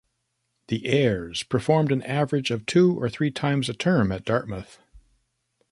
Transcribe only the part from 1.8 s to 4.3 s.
an average of two or three times a term at